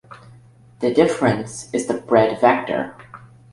[0.79, 2.95] This difference is the bred vector.